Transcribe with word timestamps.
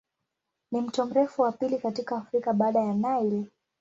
Ni 0.71 0.81
mto 0.81 1.05
mrefu 1.05 1.41
wa 1.41 1.51
pili 1.51 1.77
katika 1.77 2.17
Afrika 2.17 2.53
baada 2.53 2.79
ya 2.79 2.93
Nile. 2.93 3.45